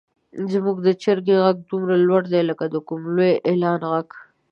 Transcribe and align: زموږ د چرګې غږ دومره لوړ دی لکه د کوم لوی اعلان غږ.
زموږ 0.51 0.77
د 0.83 0.87
چرګې 1.01 1.35
غږ 1.43 1.57
دومره 1.69 1.95
لوړ 2.07 2.23
دی 2.33 2.41
لکه 2.49 2.65
د 2.69 2.75
کوم 2.87 3.01
لوی 3.15 3.33
اعلان 3.49 3.81
غږ. 3.91 4.09